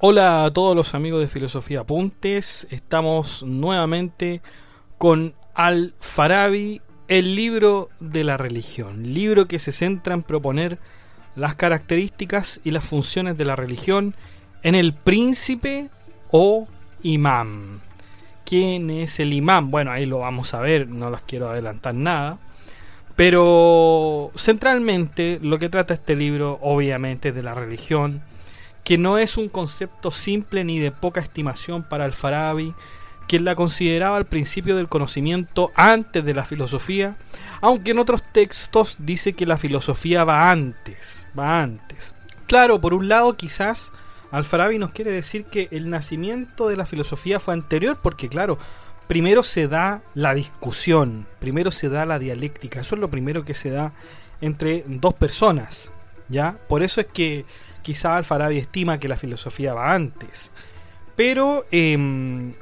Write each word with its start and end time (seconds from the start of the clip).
Hola 0.00 0.44
a 0.44 0.52
todos 0.52 0.76
los 0.76 0.94
amigos 0.94 1.20
de 1.20 1.26
Filosofía 1.26 1.80
Apuntes. 1.80 2.68
Estamos 2.70 3.42
nuevamente 3.42 4.40
con 4.96 5.34
Al-Farabi, 5.54 6.80
el 7.08 7.34
libro 7.34 7.88
de 7.98 8.22
la 8.22 8.36
religión. 8.36 9.12
Libro 9.12 9.48
que 9.48 9.58
se 9.58 9.72
centra 9.72 10.14
en 10.14 10.22
proponer 10.22 10.78
las 11.34 11.56
características 11.56 12.60
y 12.62 12.70
las 12.70 12.84
funciones 12.84 13.36
de 13.36 13.44
la 13.44 13.56
religión 13.56 14.14
en 14.62 14.76
el 14.76 14.94
príncipe 14.94 15.90
o 16.30 16.68
imán. 17.02 17.80
¿Quién 18.44 18.90
es 18.90 19.18
el 19.18 19.32
imán? 19.32 19.72
Bueno, 19.72 19.90
ahí 19.90 20.06
lo 20.06 20.20
vamos 20.20 20.54
a 20.54 20.60
ver, 20.60 20.86
no 20.86 21.10
los 21.10 21.22
quiero 21.22 21.50
adelantar 21.50 21.96
nada. 21.96 22.38
Pero 23.16 24.30
centralmente 24.36 25.40
lo 25.42 25.58
que 25.58 25.68
trata 25.68 25.94
este 25.94 26.14
libro 26.14 26.60
obviamente 26.62 27.30
es 27.30 27.34
de 27.34 27.42
la 27.42 27.54
religión 27.54 28.22
que 28.84 28.98
no 28.98 29.18
es 29.18 29.36
un 29.36 29.48
concepto 29.48 30.10
simple 30.10 30.64
ni 30.64 30.78
de 30.78 30.90
poca 30.90 31.20
estimación 31.20 31.82
para 31.82 32.04
Al-Farabi, 32.04 32.74
quien 33.28 33.44
la 33.44 33.54
consideraba 33.54 34.16
al 34.16 34.26
principio 34.26 34.74
del 34.74 34.88
conocimiento 34.88 35.70
antes 35.74 36.24
de 36.24 36.34
la 36.34 36.44
filosofía, 36.44 37.16
aunque 37.60 37.90
en 37.90 37.98
otros 37.98 38.22
textos 38.32 38.96
dice 38.98 39.34
que 39.34 39.46
la 39.46 39.58
filosofía 39.58 40.24
va 40.24 40.50
antes, 40.50 41.28
va 41.38 41.62
antes. 41.62 42.14
Claro, 42.46 42.80
por 42.80 42.94
un 42.94 43.08
lado 43.08 43.36
quizás 43.36 43.92
Al-Farabi 44.30 44.78
nos 44.78 44.92
quiere 44.92 45.10
decir 45.10 45.44
que 45.44 45.68
el 45.70 45.90
nacimiento 45.90 46.68
de 46.68 46.76
la 46.76 46.86
filosofía 46.86 47.38
fue 47.38 47.54
anterior, 47.54 47.98
porque 48.02 48.30
claro, 48.30 48.58
primero 49.06 49.42
se 49.42 49.68
da 49.68 50.02
la 50.14 50.34
discusión, 50.34 51.26
primero 51.38 51.70
se 51.70 51.90
da 51.90 52.06
la 52.06 52.18
dialéctica, 52.18 52.80
eso 52.80 52.94
es 52.94 53.00
lo 53.00 53.10
primero 53.10 53.44
que 53.44 53.54
se 53.54 53.70
da 53.70 53.92
entre 54.40 54.84
dos 54.86 55.14
personas, 55.14 55.92
¿ya? 56.28 56.58
Por 56.68 56.82
eso 56.82 57.00
es 57.00 57.08
que 57.08 57.44
quizá 57.88 58.16
Al-Farabi 58.16 58.58
estima 58.58 58.98
que 58.98 59.08
la 59.08 59.16
filosofía 59.16 59.72
va 59.72 59.94
antes. 59.94 60.52
Pero 61.16 61.64
em, 61.70 62.52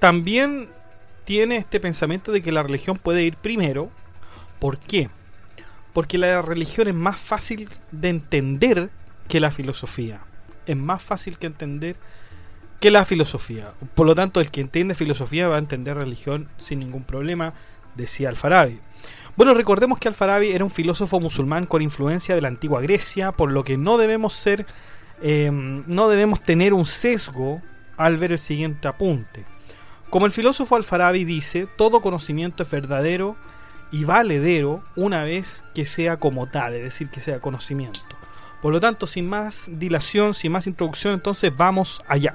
también 0.00 0.68
tiene 1.24 1.54
este 1.58 1.78
pensamiento 1.78 2.32
de 2.32 2.42
que 2.42 2.50
la 2.50 2.64
religión 2.64 2.96
puede 2.96 3.22
ir 3.22 3.36
primero. 3.36 3.88
¿Por 4.58 4.78
qué? 4.78 5.10
Porque 5.92 6.18
la 6.18 6.42
religión 6.42 6.88
es 6.88 6.94
más 6.96 7.20
fácil 7.20 7.68
de 7.92 8.08
entender 8.08 8.90
que 9.28 9.38
la 9.38 9.52
filosofía. 9.52 10.22
Es 10.66 10.76
más 10.76 11.00
fácil 11.00 11.38
que 11.38 11.46
entender 11.46 11.94
que 12.80 12.90
la 12.90 13.04
filosofía. 13.04 13.74
Por 13.94 14.06
lo 14.06 14.16
tanto, 14.16 14.40
el 14.40 14.50
que 14.50 14.60
entiende 14.60 14.96
filosofía 14.96 15.46
va 15.46 15.54
a 15.54 15.60
entender 15.60 15.96
religión 15.96 16.48
sin 16.56 16.80
ningún 16.80 17.04
problema, 17.04 17.54
decía 17.94 18.28
Al-Farabi. 18.28 18.80
Bueno, 19.36 19.52
recordemos 19.52 19.98
que 19.98 20.06
Al-Farabi 20.06 20.52
era 20.52 20.64
un 20.64 20.70
filósofo 20.70 21.18
musulmán 21.18 21.66
con 21.66 21.82
influencia 21.82 22.36
de 22.36 22.40
la 22.40 22.46
antigua 22.46 22.80
Grecia, 22.80 23.32
por 23.32 23.50
lo 23.50 23.64
que 23.64 23.76
no 23.76 23.98
debemos 23.98 24.32
ser, 24.32 24.64
em, 25.22 25.82
no 25.88 26.08
debemos 26.08 26.40
tener 26.40 26.72
un 26.72 26.86
sesgo 26.86 27.60
al 27.96 28.16
ver 28.16 28.30
el 28.30 28.38
siguiente 28.38 28.86
apunte. 28.86 29.44
Como 30.08 30.26
el 30.26 30.32
filósofo 30.32 30.76
Al-Farabi 30.76 31.24
dice, 31.24 31.66
todo 31.76 32.00
conocimiento 32.00 32.62
es 32.62 32.70
verdadero 32.70 33.36
y 33.90 34.04
valedero 34.04 34.84
una 34.94 35.24
vez 35.24 35.64
que 35.74 35.84
sea 35.84 36.18
como 36.18 36.46
tal, 36.46 36.74
es 36.74 36.84
decir, 36.84 37.08
que 37.10 37.18
sea 37.18 37.40
conocimiento. 37.40 38.00
Por 38.62 38.72
lo 38.72 38.80
tanto, 38.80 39.08
sin 39.08 39.28
más 39.28 39.68
dilación, 39.72 40.34
sin 40.34 40.52
más 40.52 40.68
introducción, 40.68 41.12
entonces 41.12 41.52
vamos 41.56 42.02
allá. 42.06 42.34